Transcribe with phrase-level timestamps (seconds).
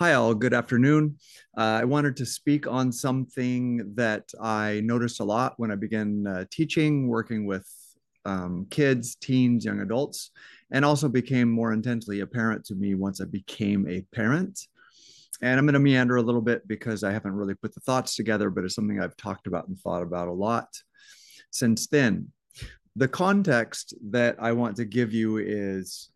[0.00, 0.32] Hi, all.
[0.32, 1.18] Good afternoon.
[1.54, 6.26] Uh, I wanted to speak on something that I noticed a lot when I began
[6.26, 7.68] uh, teaching, working with
[8.24, 10.30] um, kids, teens, young adults,
[10.72, 14.58] and also became more intensely apparent to me once I became a parent.
[15.42, 18.16] And I'm going to meander a little bit because I haven't really put the thoughts
[18.16, 20.68] together, but it's something I've talked about and thought about a lot
[21.50, 22.28] since then.
[22.96, 26.08] The context that I want to give you is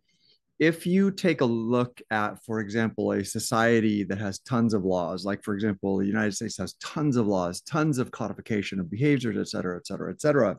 [0.59, 5.25] if you take a look at, for example, a society that has tons of laws,
[5.25, 9.37] like for example, the United States has tons of laws, tons of codification of behaviors,
[9.37, 10.57] et cetera, et cetera, et cetera.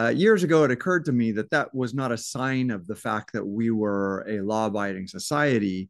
[0.00, 2.94] Uh, years ago, it occurred to me that that was not a sign of the
[2.96, 5.88] fact that we were a law abiding society.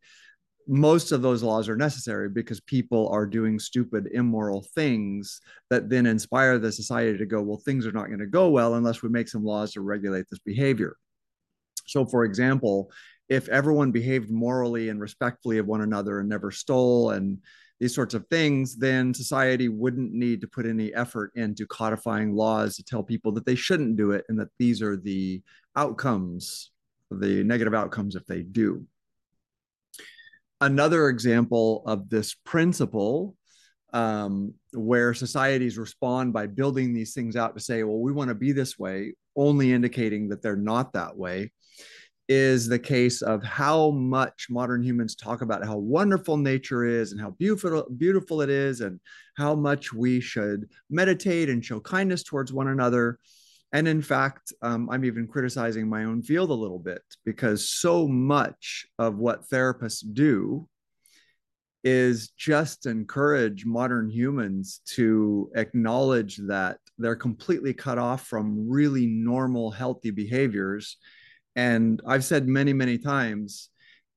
[0.67, 5.41] Most of those laws are necessary because people are doing stupid, immoral things
[5.71, 8.75] that then inspire the society to go, well, things are not going to go well
[8.75, 10.97] unless we make some laws to regulate this behavior.
[11.89, 12.91] So, for example,
[13.29, 17.39] if everyone behaved morally and respectfully of one another and never stole and
[17.81, 22.77] these sorts of things, then society wouldn't need to put any effort into codifying laws
[22.77, 25.43] to tell people that they shouldn't do it and that these are the
[25.77, 26.73] outcomes,
[27.11, 28.85] the negative outcomes if they do.
[30.61, 33.37] Another example of this principle
[33.93, 38.35] um, where societies respond by building these things out to say, well, we want to
[38.35, 41.53] be this way, only indicating that they're not that way,
[42.29, 47.21] is the case of how much modern humans talk about how wonderful nature is and
[47.21, 49.01] how beautiful beautiful it is and
[49.37, 53.19] how much we should meditate and show kindness towards one another.
[53.73, 58.09] And in fact um, i'm even criticizing my own field a little bit because so
[58.09, 60.67] much of what therapists do
[61.85, 69.71] is just encourage modern humans to acknowledge that they're completely cut off from really normal
[69.71, 70.97] healthy behaviors
[71.57, 73.71] and I've said many, many times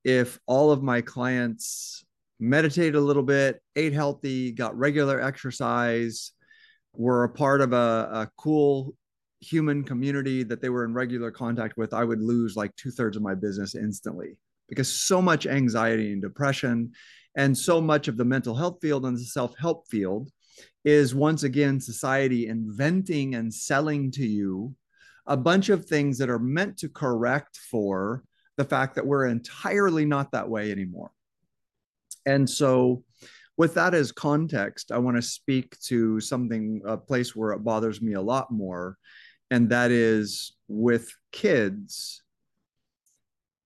[0.04, 2.04] if all of my clients
[2.40, 6.32] meditated a little bit, ate healthy, got regular exercise,
[6.94, 7.76] were a part of a,
[8.12, 8.94] a cool
[9.40, 13.16] human community that they were in regular contact with, I would lose like two thirds
[13.16, 14.38] of my business instantly
[14.68, 16.92] because so much anxiety and depression
[17.36, 20.30] and so much of the mental health field and the self help field
[20.84, 24.74] is once again society inventing and selling to you
[25.26, 28.24] a bunch of things that are meant to correct for
[28.56, 31.10] the fact that we're entirely not that way anymore.
[32.26, 33.04] And so,
[33.56, 38.00] with that as context, I want to speak to something, a place where it bothers
[38.00, 38.96] me a lot more,
[39.50, 42.21] and that is with kids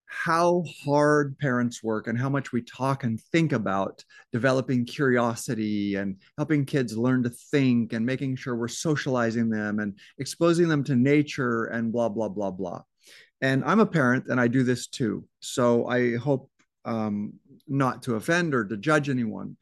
[0.07, 6.15] how hard parents work and how much we talk and think about developing curiosity and
[6.37, 10.95] helping kids learn to think and making sure we're socializing them and exposing them to
[10.95, 12.81] nature and blah, blah, blah, blah.
[13.41, 15.25] And I'm a parent and I do this too.
[15.41, 16.49] So I hope
[16.85, 17.33] um,
[17.67, 19.57] not to offend or to judge anyone,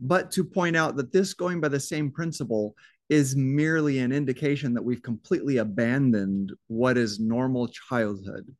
[0.00, 2.74] but to point out that this, going by the same principle,
[3.08, 8.52] is merely an indication that we've completely abandoned what is normal childhood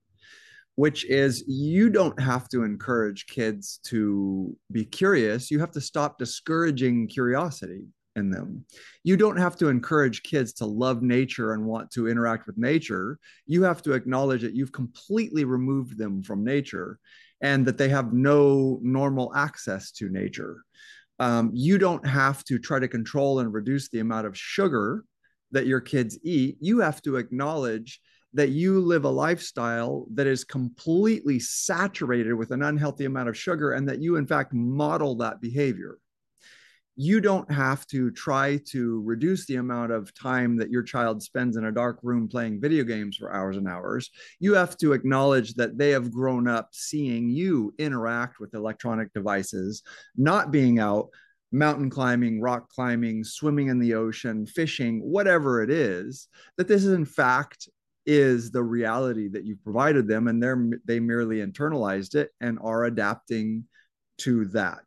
[0.77, 5.51] which is you don't have to encourage kids to be curious.
[5.51, 7.83] You have to stop discouraging curiosity
[8.17, 8.65] in them.
[9.03, 13.19] You don't have to encourage kids to love nature and want to interact with nature.
[13.47, 16.99] You have to acknowledge that you've completely removed them from nature
[17.41, 20.65] and that they have no normal access to nature.
[21.19, 25.05] Um, you don't have to try to control and reduce the amount of sugar
[25.53, 26.57] that your kids eat.
[26.61, 28.01] You have to acknowledge
[28.35, 33.73] that you live a lifestyle that is completely saturated with an unhealthy amount of sugar
[33.73, 35.99] and that you in fact model that behavior
[36.97, 41.57] you don't have to try to reduce the amount of time that your child spends
[41.57, 44.11] in a dark room playing video games for hours and hours.
[44.39, 49.83] You have to acknowledge that they have grown up seeing you interact with electronic devices,
[50.17, 51.09] not being out
[51.51, 56.29] mountain climbing, rock climbing, swimming in the ocean, fishing, whatever it is,
[56.59, 57.69] that this is in fact
[58.07, 62.85] is the reality that you've provided them and they're they merely internalized it and are
[62.85, 63.65] adapting
[64.19, 64.85] to that.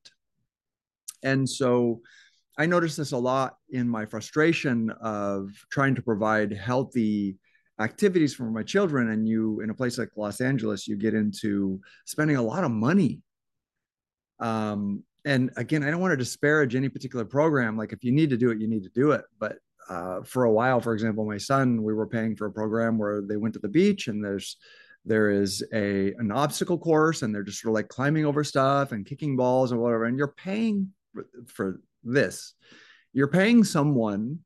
[1.24, 2.02] And so
[2.60, 7.38] i notice this a lot in my frustration of trying to provide healthy
[7.80, 11.80] activities for my children and you in a place like los angeles you get into
[12.06, 13.22] spending a lot of money.
[14.40, 18.30] Um, and again i don't want to disparage any particular program like if you need
[18.30, 19.58] to do it you need to do it but
[19.90, 23.22] uh, for a while, for example, my son, we were paying for a program where
[23.22, 24.58] they went to the beach and there's
[25.06, 28.92] there is a an obstacle course and they're just sort of like climbing over stuff
[28.92, 30.04] and kicking balls or whatever.
[30.06, 32.54] And you're paying for, for this.
[33.14, 34.40] You're paying someone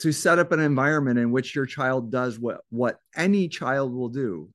[0.00, 4.10] to set up an environment in which your child does what what any child will
[4.10, 4.50] do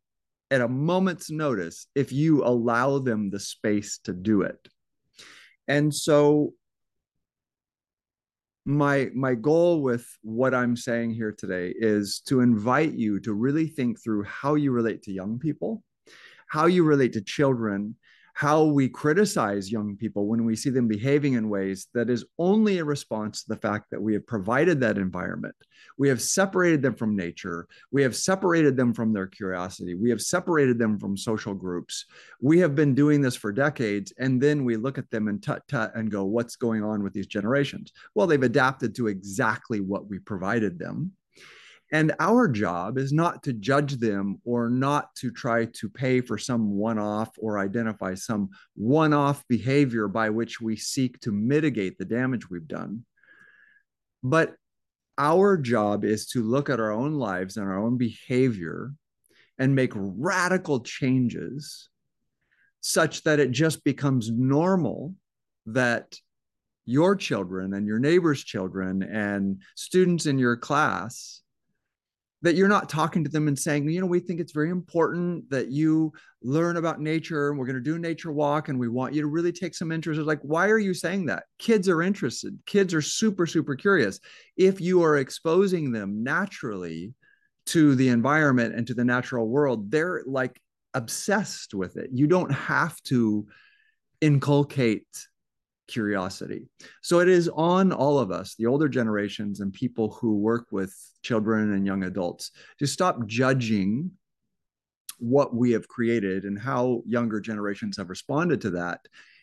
[0.51, 4.67] at a moment's notice if you allow them the space to do it
[5.67, 6.53] And so
[8.65, 13.67] my my goal with what I'm saying here today is to invite you to really
[13.67, 15.83] think through how you relate to young people,
[16.47, 17.95] how you relate to children,
[18.41, 22.79] how we criticize young people when we see them behaving in ways that is only
[22.79, 25.53] a response to the fact that we have provided that environment.
[25.99, 27.67] We have separated them from nature.
[27.91, 29.93] We have separated them from their curiosity.
[29.93, 32.07] We have separated them from social groups.
[32.41, 34.11] We have been doing this for decades.
[34.17, 37.13] And then we look at them and tut tut and go, what's going on with
[37.13, 37.93] these generations?
[38.15, 41.11] Well, they've adapted to exactly what we provided them.
[41.91, 46.37] And our job is not to judge them or not to try to pay for
[46.37, 51.97] some one off or identify some one off behavior by which we seek to mitigate
[51.97, 53.03] the damage we've done.
[54.23, 54.55] But
[55.17, 58.93] our job is to look at our own lives and our own behavior
[59.59, 61.89] and make radical changes
[62.79, 65.13] such that it just becomes normal
[65.65, 66.15] that
[66.85, 71.40] your children and your neighbor's children and students in your class
[72.43, 75.47] that you're not talking to them and saying, you know, we think it's very important
[75.51, 76.11] that you
[76.41, 79.21] learn about nature and we're going to do a nature walk and we want you
[79.21, 80.19] to really take some interest.
[80.19, 81.43] It's like, why are you saying that?
[81.59, 82.57] Kids are interested.
[82.65, 84.19] Kids are super, super curious.
[84.57, 87.13] If you are exposing them naturally
[87.67, 90.59] to the environment and to the natural world, they're like
[90.95, 92.09] obsessed with it.
[92.11, 93.45] You don't have to
[94.19, 95.05] inculcate
[95.91, 96.67] curiosity.
[97.01, 100.95] So it is on all of us, the older generations and people who work with
[101.21, 104.11] children and young adults, to stop judging
[105.19, 109.01] what we have created and how younger generations have responded to that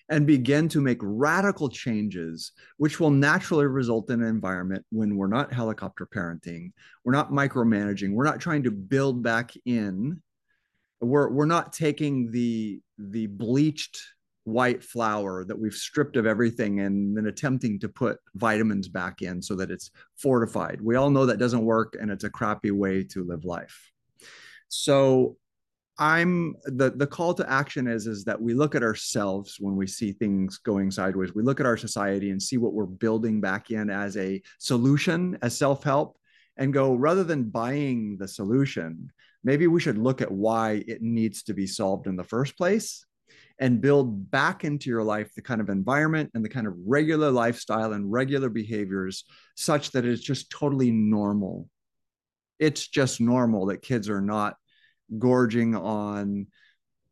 [0.09, 5.27] and begin to make radical changes, which will naturally result in an environment when we're
[5.29, 6.73] not helicopter parenting,
[7.05, 10.21] we're not micromanaging, we're not trying to build back in,
[11.01, 14.01] we're, we're not taking the, the bleached
[14.49, 19.43] white flour that we've stripped of everything and then attempting to put vitamins back in
[19.43, 20.81] so that it's fortified.
[20.81, 23.93] We all know that doesn't work and it's a crappy way to live life.
[24.69, 25.37] So
[25.99, 29.87] I'm the the call to action is is that we look at ourselves when we
[29.87, 31.35] see things going sideways.
[31.35, 35.39] We look at our society and see what we're building back in as a solution,
[35.43, 36.17] as self-help
[36.57, 39.11] and go rather than buying the solution,
[39.43, 43.05] maybe we should look at why it needs to be solved in the first place
[43.59, 47.31] and build back into your life the kind of environment and the kind of regular
[47.31, 49.25] lifestyle and regular behaviors
[49.57, 51.69] such that it's just totally normal.
[52.59, 54.57] It's just normal that kids are not
[55.19, 56.47] gorging on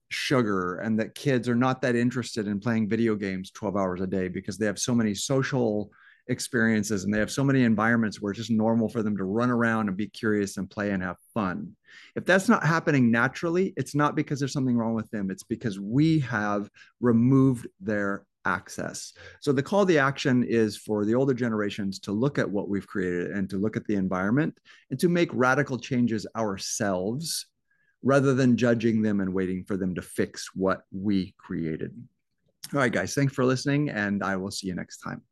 [0.08, 4.06] sugar and that kids are not that interested in playing video games 12 hours a
[4.06, 5.90] day because they have so many social
[6.28, 9.50] experiences and they have so many environments where it's just normal for them to run
[9.50, 11.76] around and be curious and play and have fun.
[12.14, 15.78] If that's not happening naturally, it's not because there's something wrong with them, it's because
[15.78, 16.68] we have
[17.00, 19.12] removed their access.
[19.40, 22.86] So the call to action is for the older generations to look at what we've
[22.86, 24.56] created and to look at the environment
[24.90, 27.46] and to make radical changes ourselves
[28.02, 31.92] rather than judging them and waiting for them to fix what we created.
[32.72, 35.22] All right, guys, thanks for listening, and I will see you next time.